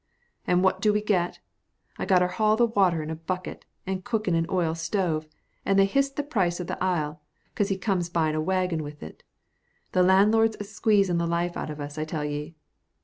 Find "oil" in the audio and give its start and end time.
4.49-4.73